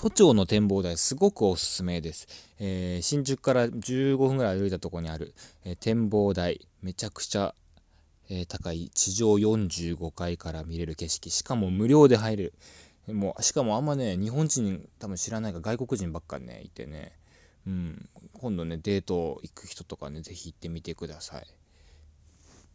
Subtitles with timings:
[0.00, 2.26] 都庁の展望台すごくおすすめです、
[2.58, 6.66] えー、新宿から15分ぐらい歩いたところにある、えー、展望台。
[6.80, 7.54] めちゃくちゃ、
[8.30, 8.88] えー、高い。
[8.94, 11.28] 地上45階から見れる景色。
[11.28, 12.54] しかも無料で入れる。
[13.12, 17.12] もうしかもあんまね日本人多分知らないが外国人ばっかねいてね。
[17.66, 18.08] うん。
[18.32, 21.44] 今度ねデート行く人とかね是非行ってみてください。